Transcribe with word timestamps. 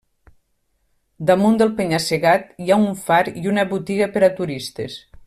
Damunt 1.31 1.59
del 1.63 1.73
penya-segat 1.81 2.49
hi 2.65 2.73
ha 2.77 2.81
un 2.87 2.99
far 3.05 3.23
i 3.43 3.47
una 3.55 3.67
botiga 3.75 4.13
per 4.17 4.29
a 4.31 4.35
turistes. 4.41 4.99